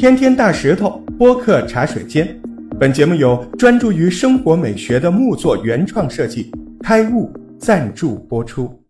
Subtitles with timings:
[0.00, 2.26] 天天大石头播客茶水间，
[2.78, 6.50] 本节目由专注于生活美学的木作原创设计
[6.82, 8.82] 开悟赞助播出。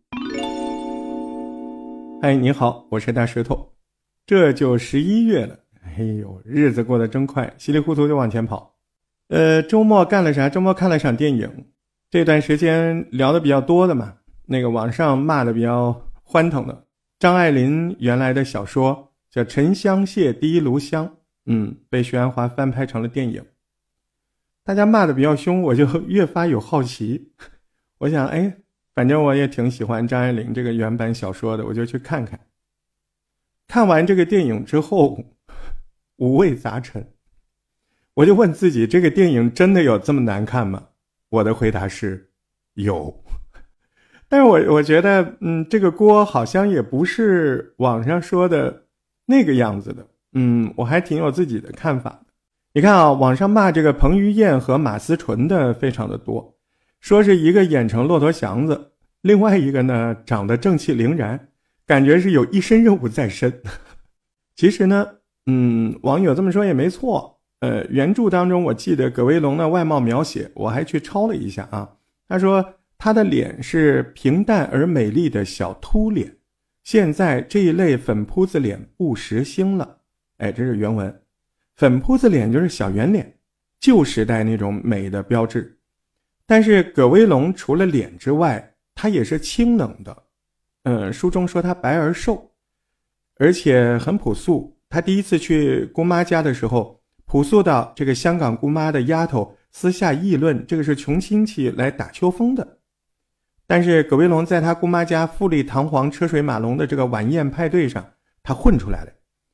[2.23, 3.73] 嗨，你好，我是大石头。
[4.25, 8.77] 这就十一月了，哎呦，日子过得真快，稀里糊涂就往前跑。
[9.31, 10.49] 呃，周末干了啥？
[10.49, 11.51] 周末看了场电影。
[12.09, 14.13] 这段时间聊的比较多的嘛，
[14.47, 16.85] 那个网上骂的比较欢腾的
[17.19, 19.10] 张爱玲原来的小说。
[19.31, 21.07] 叫《沉香屑滴炉香》，
[21.47, 23.45] 嗯，被徐安华翻拍成了电影。
[24.65, 27.33] 大家骂的比较凶，我就越发有好奇。
[27.99, 28.59] 我想，哎，
[28.95, 32.41] 反正我也挺喜欢张爱玲这个原版小说的，我就去看看。
[33.69, 35.25] 看完这个电影之后，
[36.17, 37.13] 五味杂陈。
[38.15, 40.89] 我就问自己，这个电影真的有这么难看吗？
[41.29, 42.33] 我的回答是，
[42.75, 43.23] 有。
[44.29, 48.89] 但是我我觉得，嗯，这个锅好像也不是网上说的。
[49.31, 52.27] 那个样子的，嗯，我还挺有自己的看法的。
[52.75, 56.57] 你看啊，网上骂这个彭于晏和马思纯的非常的多，
[57.01, 61.49] 说是一个演成骆驼祥子，另外一个呢长得正气凛然，
[61.87, 63.63] 感觉是有一身任务在身。
[64.57, 65.07] 其实呢，
[65.47, 67.39] 嗯，网友这么说也没错。
[67.61, 71.89] 呃，原著当中我记得葛威龙的外貌描写，我还去抄了一下啊。
[72.29, 72.65] 他说
[72.99, 76.37] 他的脸是平淡而美丽的小秃脸。
[76.83, 79.99] 现在这一类粉扑子脸不时兴了，
[80.39, 81.23] 哎，这是原文。
[81.77, 83.39] 粉扑子脸就是小圆脸，
[83.79, 85.79] 旧时代那种美的标志。
[86.47, 90.25] 但是葛威龙除了脸之外，他也是清冷的。
[90.83, 92.51] 嗯，书中说他白而瘦，
[93.37, 94.77] 而且很朴素。
[94.89, 102.80] 他第一次去姑妈家的时候，朴素到这个香港姑妈的丫头私下议论，这个是穷亲戚来打秋风的。
[103.71, 108.05] 但是葛威龙在他姑妈家富丽堂皇、车水马龙的这个晚宴派对上，
[108.43, 109.13] 他混出来了。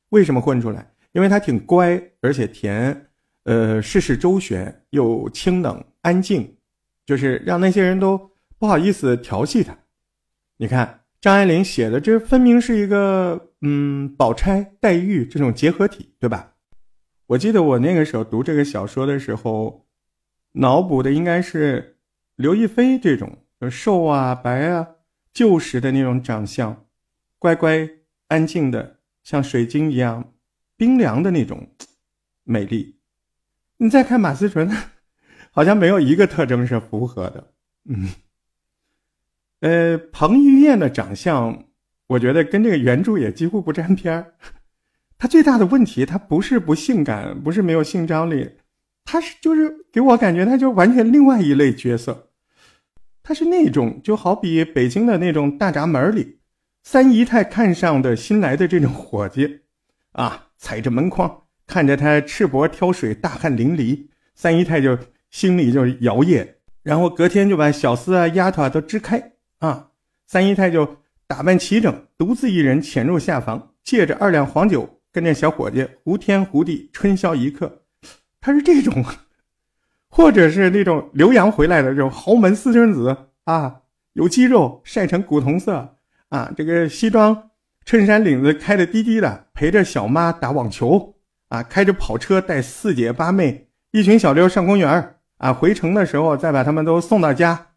[0.09, 0.91] 为什么混出来？
[1.11, 3.09] 因为他挺乖，而且甜，
[3.43, 6.57] 呃，事事周旋，又清冷安静，
[7.05, 9.77] 就是让那些人都不好意思调戏他。
[10.57, 16.53] 你看张爱玲写的，这分明是一个嗯，宝钗、黛玉这种结合体，对吧？
[17.27, 19.85] 我记得我那个时候读这个小说的时候，
[20.53, 21.99] 脑补的应该是
[22.35, 23.31] 刘亦菲这种。
[23.69, 24.87] 瘦啊，白啊，
[25.33, 26.85] 旧时的那种长相，
[27.39, 27.89] 乖乖
[28.27, 30.33] 安静的，像水晶一样
[30.75, 31.67] 冰凉的那种
[32.43, 32.99] 美丽。
[33.77, 34.69] 你再看马思纯，
[35.51, 37.53] 好像没有一个特征是符合的。
[37.85, 38.09] 嗯，
[39.61, 41.65] 呃，彭于晏的长相，
[42.07, 44.35] 我觉得跟这个原著也几乎不沾边儿。
[45.17, 48.51] 他最大的问题，他不是不性感，不是没有性张力，
[49.03, 52.26] 他是就是给我感觉，他就完全另外一类角色。
[53.27, 56.37] 他是那种就好比北京的那种大闸门里，
[56.85, 59.63] 三姨太看上的新来的这种伙计，
[60.13, 64.97] 啊，踩着门框看着他赤膊挑水，大汗淋漓，三姨太就
[65.29, 66.47] 心里就摇曳，
[66.83, 69.89] 然后隔天就把小厮啊、丫头啊都支开啊，
[70.25, 77.81] 三姨太就打扮齐整，独自一人潜入下房，借着二两黄酒跟着小伙计胡天胡地春宵一刻，
[78.39, 79.03] 他是这种。
[80.09, 83.81] 或者是那种留洋回来的这种豪门私生子啊，
[84.13, 85.95] 有肌肉，晒成古铜色
[86.29, 87.49] 啊，这个西装
[87.85, 91.15] 衬衫领子开的低低的，陪着小妈打网球
[91.49, 97.67] 啊，开着跑车带四姐八妹一群小溜上公园啊，回城的时候再把他们都送到家，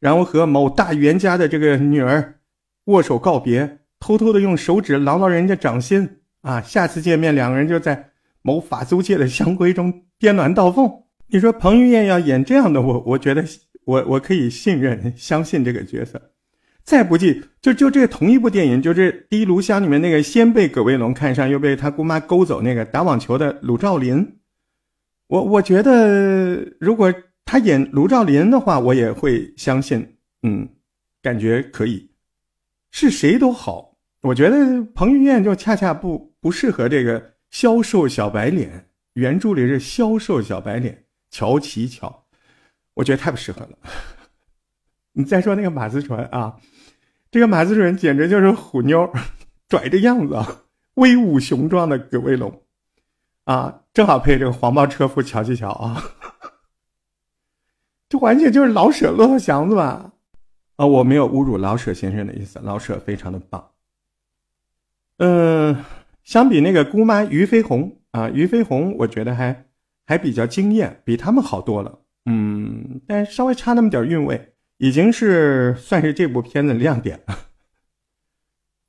[0.00, 2.40] 然后和某大预言家的这个女儿
[2.86, 8.10] 握手告别，偷偷的用手指挠挠人家掌心啊，下次见面两个人就在
[8.42, 11.05] 某法租界的香闺中颠鸾倒凤。
[11.28, 13.44] 你说彭于晏要演这样的我，我觉得
[13.84, 16.32] 我我可以信任相信这个角色。
[16.84, 24.36] 再不济，就就这同一部电影，就这《第一炉香》里面那个先被葛威龙看上，又被他姑妈勾走那个打网球的鲁兆林，
[25.26, 27.12] 我我觉得如果
[27.44, 30.68] 他演卢兆林的话，我也会相信，嗯，
[31.20, 32.12] 感觉可以。
[32.92, 41.05] 是谁都好，我觉得彭于晏就恰恰不不适合这个消瘦小白脸，原著里是消瘦小白脸。
[41.36, 42.24] 乔奇乔，
[42.94, 43.76] 我觉得太不适合了。
[45.12, 46.58] 你再说那个马思纯啊，
[47.30, 49.12] 这个马思纯简直就是虎妞，
[49.68, 50.34] 拽着样子，
[50.94, 52.62] 威武雄壮的葛威龙
[53.44, 56.02] 啊，正好配这个黄包车夫乔奇乔啊，
[58.08, 60.12] 这完全就是老舍骆驼祥子吧？
[60.76, 63.72] 啊，我没有侮辱老舍先生的意思，老舍非常的棒。
[65.18, 65.84] 嗯，
[66.24, 69.65] 相比那个姑妈俞飞鸿啊，俞飞鸿我觉得还。
[70.06, 71.98] 还比较惊艳，比他们好多了。
[72.24, 77.38] 嗯，但稍微差那么点韵味，已经是算是这部片子亮点了。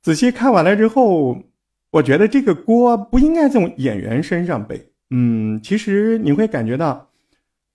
[0.00, 1.42] 仔细看完了之后，
[1.90, 4.92] 我觉得这个锅不应该从演员身上背。
[5.10, 7.10] 嗯，其实你会感觉到，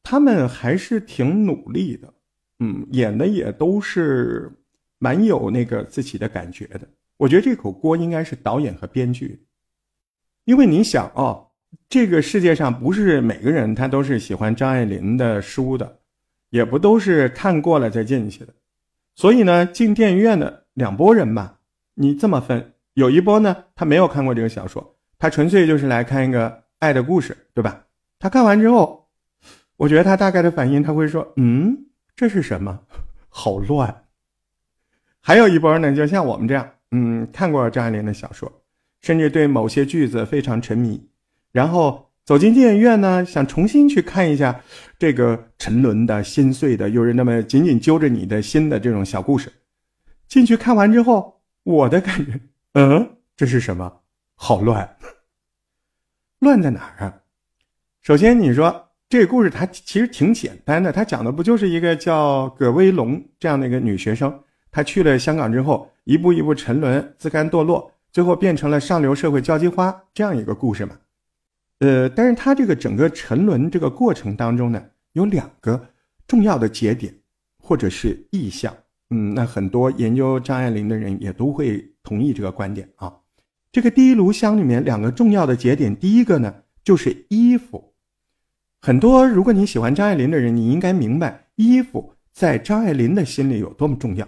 [0.01, 2.13] 他们还是挺努力的。
[2.59, 4.51] 嗯，演的也都是
[4.99, 6.87] 蛮有那个自己的感觉的。
[7.17, 9.45] 我觉得这口锅应该是导演和编剧，
[10.45, 11.51] 因为你想哦，
[11.89, 15.99] 这个世界上不是每个人他都是喜欢张爱玲的书的，
[16.49, 18.53] 也不都是看过了再进去的。
[19.15, 21.59] 所以呢，进电影院的两拨人吧，
[21.95, 22.73] 你这么分。
[22.95, 27.85] 有一波呢，他没有看过这个小说，他纯粹就是来看一个爱的故事，对吧？
[28.19, 29.09] 他看完之后，
[29.77, 31.85] 我觉得他大概的反应他会说：“嗯，
[32.15, 32.79] 这是什么？
[33.29, 34.03] 好乱。”
[35.21, 38.51] 还有一波呢，就像我们这样，嗯，看过张爱玲的小说，
[39.01, 41.03] 甚至对某些句子非常沉迷，
[41.53, 44.59] 然后走进电影院呢，想重新去看一下
[44.99, 49.53] 这个沉沦的心碎的，又是那么紧紧揪着你的心的这种小故事。
[50.27, 52.39] 进去看完之后，我的感觉。
[52.73, 54.01] 嗯，这是什么？
[54.35, 54.97] 好乱，
[56.39, 57.13] 乱在哪儿啊？
[58.01, 64.41] 首先，你说这个故事它其实挺简单的，它讲的不就是一个叫葛威龙这样的一个女学生，
[64.71, 70.95] 她去了香港之后，一步一步沉沦、自甘堕落，最后变成了上流社会交际花这样一个故事吗？
[71.79, 74.83] 呃，但是她这个整个沉沦这个过程当中呢，
[75.13, 75.89] 有两个
[76.27, 77.13] 重要的节点
[77.57, 78.73] 或者是意象。
[79.09, 83.13] 嗯，那很多研究张爱玲的人也都会同意这个观点啊。
[83.71, 86.53] 这个第一炉香里面两个重要的节点，第一个呢
[86.83, 87.93] 就是衣服。
[88.79, 94.27] 很多如果你喜欢张爱玲的人，你应该明白衣服在张爱玲的心里有多么重要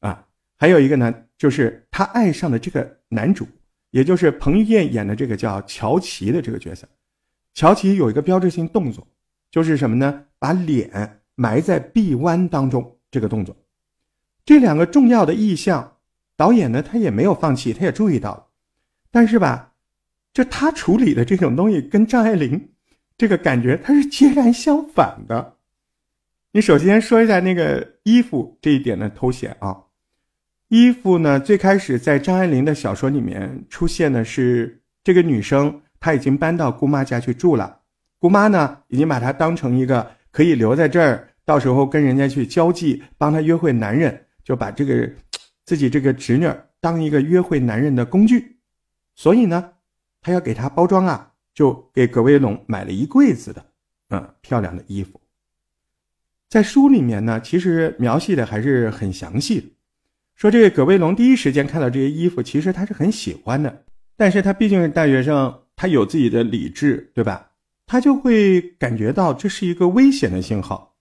[0.00, 0.26] 啊。
[0.56, 3.46] 还有一个呢，就是她爱上的这个男主，
[3.90, 6.88] 也就是彭于晏演的这个叫乔琪的这个角色。
[7.54, 9.06] 乔琪有一个标志性动作，
[9.50, 10.24] 就是什么呢？
[10.38, 12.96] 把脸埋在臂弯当中。
[13.12, 13.56] 这个动作，
[14.44, 15.96] 这两个重要的意象，
[16.36, 18.46] 导演呢他也没有放弃，他也注意到了。
[19.10, 19.72] 但是吧，
[20.32, 22.68] 就他处理的这种东西跟张爱玲
[23.18, 25.56] 这个感觉，它是截然相反的。
[26.52, 29.76] 你首先说一下那个衣服这一点的凸显啊，
[30.70, 37.80] 衣服呢最开始在张爱玲的小说里面出现的是这个女生，她已经搬到姑妈家去住了，
[38.20, 41.28] 姑妈呢已经把她当成一个可以留在这儿。
[41.44, 45.10] 到时候跟人家去交际，帮她约会男人，就把这个
[45.64, 48.56] 自己这个侄女当一个约会男人的工具。
[49.16, 49.72] 所以呢，
[50.22, 53.66] 他要给他包装啊，就给葛威龙买了一柜子的
[54.10, 55.20] 嗯漂亮的衣服。
[56.48, 59.66] 在书里面呢，其实描写的还是很详细的，
[60.40, 63.84] 说这个葛威龙第一时间看到这些衣服，其实他是很喜欢的，
[64.16, 67.50] 但是他毕竟是大学生，他有自己的理智，对吧？
[67.86, 70.96] 他就会感觉到这是一个危险的信号。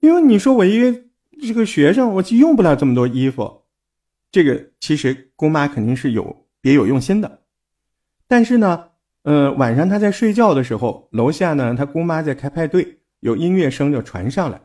[0.00, 1.00] 因为你说我一个
[1.40, 3.62] 这个学生，我就用不了这么多衣服，
[4.32, 7.42] 这个其实姑妈肯定是有别有用心的。
[8.26, 8.86] 但是呢，
[9.22, 14.60] 呃，晚上他在睡觉的时候，楼下呢他姑妈在开派对，有音乐声就传上来。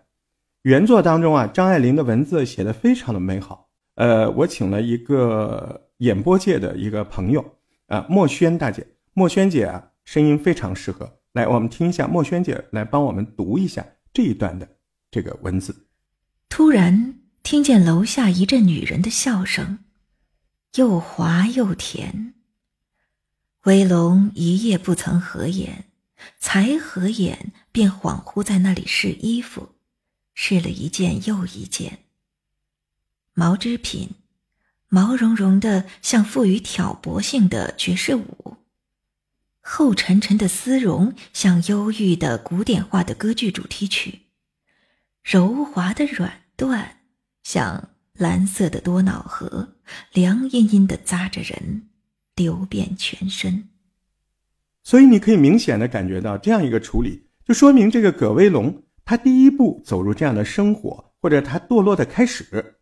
[0.63, 3.66] 原作当中啊，张爱玲的文字写的非常的美好。
[3.97, 7.43] 呃，我请了一个演播界的一个朋友
[7.87, 11.19] 啊，墨轩大姐，墨轩姐啊，声音非常适合。
[11.33, 14.67] 来，我们听一下墨轩姐来帮我们读一下这一段的。
[15.09, 15.87] 这个文字，
[16.49, 19.79] 突然听见楼下一阵女人的笑声，
[20.75, 22.33] 又滑又甜。
[23.63, 25.85] 威龙一夜不曾合眼，
[26.39, 29.69] 才合眼便恍惚在那里试衣服，
[30.35, 31.99] 试了一件又一件。
[33.39, 34.09] 毛织品，
[34.89, 38.57] 毛茸茸的，像赋予挑拨性的爵士舞；
[39.61, 44.21] 厚沉沉的丝绒，像忧郁的古典化的歌剧主题曲。
[45.23, 46.83] 柔滑的软缎，
[47.43, 49.75] 像蓝色的多瑙河，
[50.13, 51.89] 凉阴阴的扎着人，
[52.35, 53.69] 流遍全身。
[54.81, 62.73] 所以你可以明显的感觉到，这样一个处理，就说明这个葛威龙他第一步走入这样的生活，或者他堕落的开始。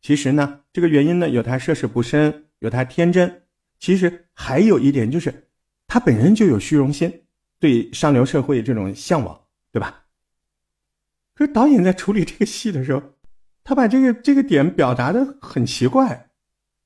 [0.00, 3.42] 其实呢，这个原因呢，有他涉世不深，有他天真，
[3.78, 5.48] 其实还有一点就是，
[5.86, 7.22] 他本身就有虚荣心，
[7.58, 9.40] 对上流社会这种向往，
[9.72, 10.04] 对吧？
[11.34, 13.02] 可是导演在处理这个戏的时候，
[13.64, 16.30] 他把这个这个点表达的很奇怪，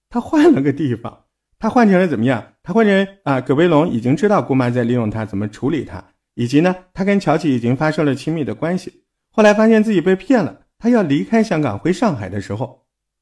[0.08, 1.26] 他换了个地方，
[1.58, 2.54] 他换成了怎么样？
[2.62, 6.02] 他换成啊，葛威龙已经知道姑妈在利用他，怎么处理他，
[6.34, 9.04] 以及呢，他跟乔琪已经发生了亲密的关系。
[9.30, 12.79] 后来发现自己被骗了，他要离开香港回上海的时候，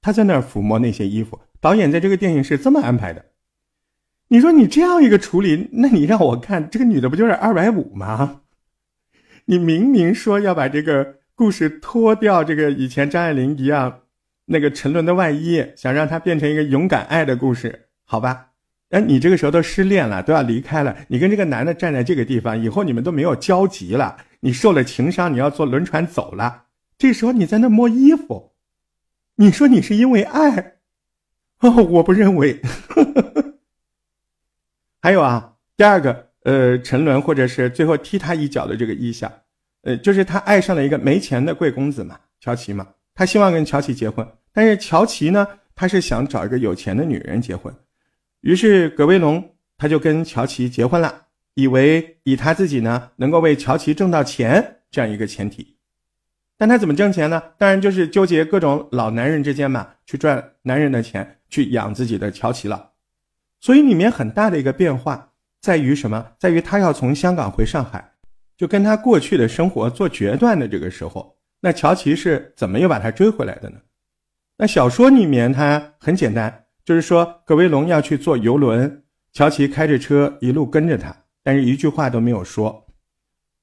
[0.08, 1.38] 他在那儿抚摸那些衣服。
[1.60, 3.26] 导演在这个电影是这么安排的。
[4.28, 8.40] 你说你这样一个处理，那你让我看这个女的不就是二百五吗？
[9.44, 11.18] 你明明说要把这个。
[11.38, 14.00] 故事脱掉这个以前张爱玲一样
[14.46, 18.48] 那个沉沦的外衣，想让她变成一个勇敢爱的故事，好吧？
[18.90, 26.64] 哎，你这个时候都失恋了，都要离开了，你跟这个男的站在这个地方，以后你们都没有交集了，你受了情伤，你要坐轮船走了。
[26.98, 28.50] 这时候你在那摸衣服，
[29.40, 30.78] 你说你是因为爱？
[31.61, 32.61] 哦，我不认为。
[35.00, 39.33] 还有啊，第二个，呃，沉沦或者是最后踢他一脚的这个意象，
[39.83, 47.73] 呃，就是他爱上了一个没钱的贵公子嘛，乔琪嘛，他希望跟乔琪结婚，但是乔琪呢，他是想找一个有钱的女人结婚。
[48.40, 55.77] 于是葛威龙他就跟乔琪结婚了，以为以他自己呢能够为乔琪挣到钱这样一个前提，
[56.58, 57.42] 但他怎么挣钱呢？
[57.56, 62.90] 当然就是纠结各种老男人之间嘛，去赚男人的钱去养自己的乔琪了。
[63.60, 65.30] 所以里面很大的一个变化
[65.62, 66.32] 在于什么？
[66.38, 68.12] 在于他要从香港回上海，
[68.56, 73.78] 就跟他过去的生活做决断的这个时候，那乔琪是怎么又把他追回来的呢？
[74.56, 76.64] 那小说里面他很简单。
[76.84, 82.86] 就是说，葛威龙要去坐游轮，乔琪开着车一路跟着他，但是一句话都没有说。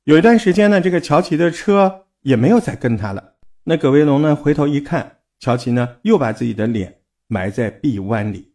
[0.04, 3.36] 有一段时间呢，这个乔琪的车也没有再跟他了。
[3.66, 8.54] 那葛威龙呢，回头一看，乔琪呢又把自己的脸埋在臂弯里。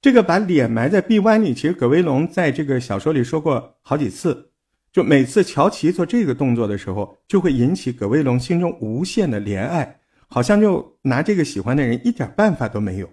[0.00, 4.50] 这个把脸埋在臂弯里，其实葛威龙在这个小说里说过好几次。
[4.92, 13.08] 就每次乔琪做这个动作的时候，就会引起葛威龙心中无限的怜爱，好像就拿这个喜欢的人一点办法都没有。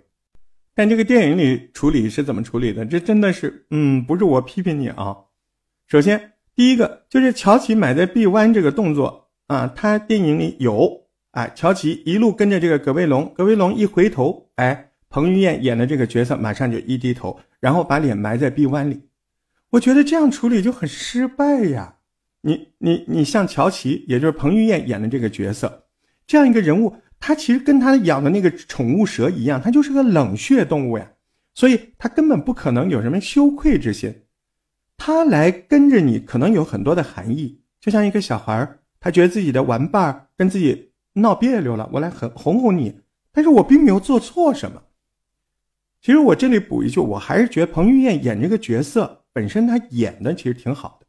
[0.73, 2.83] 但这个电影里处理是怎么处理的？
[2.85, 5.15] 这真的是，嗯，不是我批评你啊。
[5.85, 19.01] 首先，第一个就是乔琪埋在臂弯这个动作啊，他电影里有啊，乔琪一路跟着这个葛威龙，葛威龙一回头，哎，彭于晏演的这个角色马上就一低头，然后把脸埋在臂弯里。
[19.71, 21.95] 我觉得这样处理就很失败呀。
[22.41, 25.85] 你你你像乔琪，也就是彭于晏演的这个角色，
[26.27, 26.95] 这样一个人物。
[27.19, 31.09] 他其实跟他养的那个宠物蛇一样，他就是个冷血动物呀，
[31.55, 34.13] 所以他根本不可能有什么羞愧之心。
[34.97, 43.01] 他来跟着你，可能有很多的含义，就像一个小孩他觉得自己的玩伴跟自己闹别扭了，我来哄哄哄你，
[43.33, 44.81] 但是我并没有做错什么。
[45.99, 51.07] 其实我这里补一句，我还是觉得彭于晏演这个角色本身他演的其实挺好的。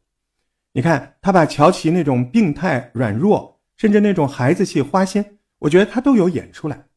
[0.73, 5.23] 你看他把乔琪那种病态、软弱，甚至那种孩子气、花心。
[5.59, 6.87] 我觉得他都有演出来，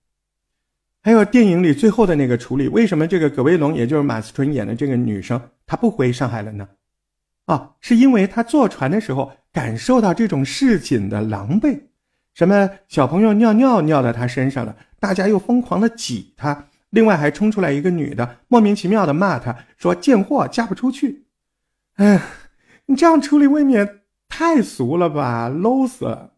[1.00, 6.68] 还有电影里最后的那个处理，为什么这个葛威龙，也就是马思纯演的这个女生，她不回上海了呢？
[7.44, 11.80] 啊，是因为她坐船的时候感受到这种市井的狼狈，
[12.34, 21.24] 什么小朋友尿尿尿到他身上了，大家又疯狂的挤他，另外还冲出来一个女的，莫名其妙的骂他说贱货嫁不出去。
[21.96, 22.20] 哎，
[22.86, 26.34] 你这样处理未免太俗了吧，low 死了。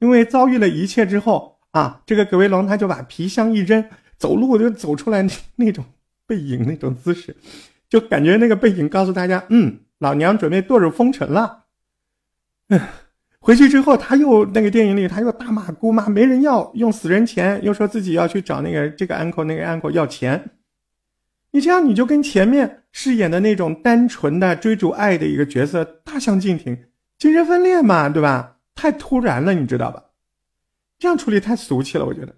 [0.00, 3.84] 因为遭遇了一切之后啊，这个葛威龙他就把皮箱一扔，
[4.16, 5.26] 走路就走出来
[5.56, 5.84] 那种
[6.26, 7.36] 背影那种姿势，
[7.88, 11.64] 就感觉那个背影告诉大家，嗯，老娘准备堕入风尘了。
[12.68, 12.80] 嗯，
[13.40, 20.50] 回去之后他又那个电影里他又大骂姑妈没人要，用死人钱，又说自己要去找那个这个 uncle 那个 uncle 要钱。
[21.50, 26.76] 你这样你就跟前面饰演的那种单纯的追逐爱的一个角色大相径庭，
[27.18, 28.56] 精神分裂嘛，对吧？
[28.74, 30.04] 太突然了，你知道吧？
[30.98, 32.34] 这样处理太俗气了，我觉得。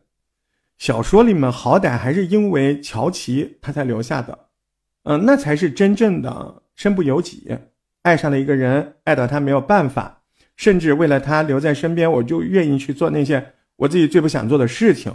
[0.78, 4.46] 小说里面好歹还是因为乔琪他才留下的，
[5.02, 7.58] 嗯，那才是真正的身不由己，
[8.02, 10.19] 爱上了一个人，爱到他没有办法，
[10.60, 13.42] 甚至为了他留在身边，我就愿意去做那些
[13.76, 15.10] 我自己最不想做的事情。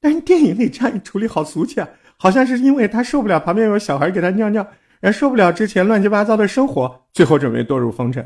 [0.00, 1.88] 但是电影里这样一处理，好俗气啊！
[2.16, 4.64] 好像是因为他受不了旁边有小孩给他尿尿，
[5.00, 8.24] 然后受不了之前乱七八糟的生活，最后准备堕入风尘。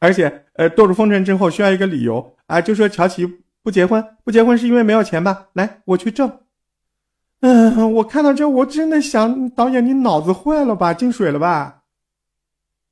[0.00, 3.24] 而且，呃，堕入风尘之后需要一个理由啊，就说乔琪
[3.62, 5.46] 不结婚，不结婚是因为没有钱吧？
[5.52, 6.40] 来，我去挣。
[7.38, 10.92] 嗯，我看到这，我真的想，导演你脑子坏了吧？
[10.92, 11.82] 进水了吧？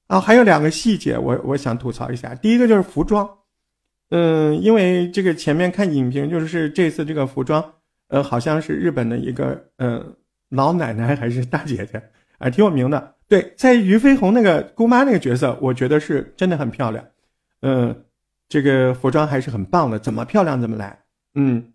[0.07, 2.35] 啊，还有两个细节，我我想吐槽一下。
[2.35, 3.29] 第一个就是服装，
[4.11, 7.65] 嗯，因为这个前面看影评，就是这次这个服装，
[8.09, 10.05] 呃，好像是日本的一个呃
[10.51, 12.03] 老奶奶还是大姐姐，
[12.39, 13.15] 啊，挺有名的。
[13.27, 17.03] 对，在俞飞鸿那个姑妈那个角色，我觉得是真的很漂亮，
[17.63, 18.05] 嗯，
[18.47, 20.99] 这个服装还是很棒的，怎么漂亮怎么来，
[21.35, 21.73] 嗯，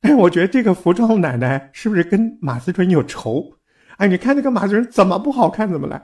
[0.00, 3.52] 但是我觉得这个服装奶奶是不是跟马思纯有仇？
[3.96, 6.00] 哎，你看那个马思纯怎么不好看怎么来？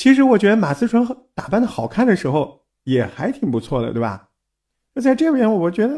[0.00, 4.30] 其实我觉得马思纯打扮的好看的时候也还挺不错的，对吧？
[4.94, 5.94] 那在这边，我觉得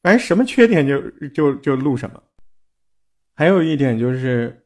[0.00, 1.00] 反正什么缺点就
[1.30, 2.22] 就就录什么。
[3.34, 4.64] 还有一点就是，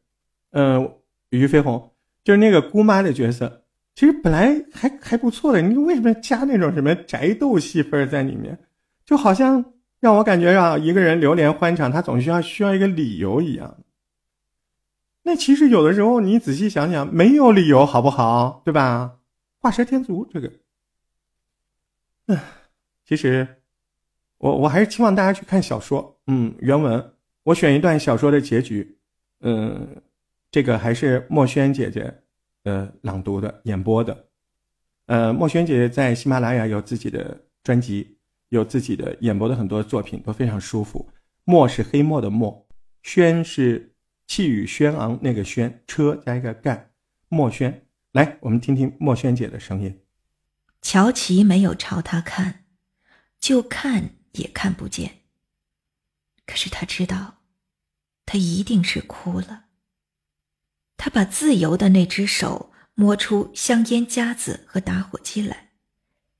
[0.51, 0.87] 嗯，
[1.31, 1.91] 俞飞鸿。
[2.23, 3.63] 就是那个姑妈的角色，
[3.95, 8.55] 其实本来还还不错的，你为什么加那种什么宅斗戏份在里面？
[9.03, 9.65] 就好像
[9.99, 13.75] 让我感觉让一个人流连欢场，他总需要需要一个理由一样。
[15.27, 18.61] 那其实有的时候你仔细想想，没有理由，好不好？
[18.63, 19.17] 对吧？
[19.59, 20.51] 画蛇添足，这个，
[22.27, 22.37] 嗯，
[23.03, 23.47] 其实
[24.37, 27.11] 我我还是期望大家去看小说，嗯，原文。
[27.41, 28.99] 我选一段小说的结局，
[29.39, 29.99] 嗯，
[30.51, 32.21] 这个还是墨轩姐姐，
[32.63, 34.27] 呃，朗读的演播的，
[35.07, 38.15] 呃，墨轩姐姐在喜马拉雅有自己的专辑，
[38.49, 41.09] 有自己的演播的很多作品都非常舒服。
[41.45, 42.67] 墨是黑墨的墨，
[43.01, 43.94] 轩是
[44.27, 46.91] 气宇轩昂那个轩，车加一个干，
[47.29, 47.87] 墨轩。
[48.11, 50.01] 来，我们听听墨轩姐的声音。
[50.81, 52.65] 乔琪没有朝他看，
[53.39, 55.23] 就看也看不见。
[56.45, 57.41] 可是他知道，
[58.25, 59.65] 他一定是哭了。
[60.95, 65.71] 他把自由的那只手摸出香烟夹子和打火机来，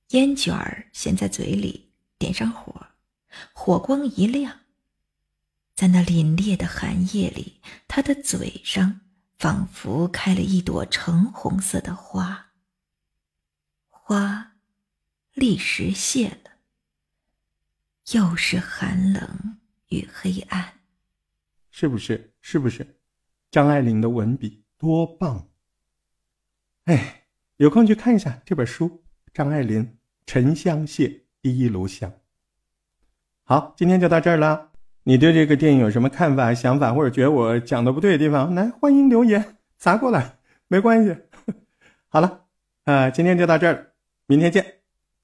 [0.10, 2.88] 烟卷儿衔在嘴里，点上火，
[3.54, 4.62] 火光一亮。
[5.76, 9.02] 在那凛冽的寒夜里，他的嘴上
[9.38, 12.52] 仿佛开了一朵橙红色的花。
[13.90, 14.54] 花
[15.34, 16.52] 立时谢了，
[18.14, 19.60] 又是寒冷。
[19.90, 20.80] 与黑暗，
[21.70, 22.34] 是不是？
[22.42, 22.98] 是不是？
[23.52, 25.48] 张爱玲的文笔多棒！
[26.86, 27.28] 哎，
[27.58, 28.90] 有空去看一下这本书，
[29.32, 29.86] 《张爱玲·
[30.26, 32.10] 沉香屑第一炉香》。
[33.44, 34.72] 好，今天就到这儿了。
[35.08, 41.16] 你对这个电影有什么看法、想法，或者觉得我讲的不对的地方，来欢迎留言砸过来，没关系。
[42.10, 42.42] 好了，
[42.86, 43.92] 呃，今天就到这儿，
[44.26, 44.75] 明天见。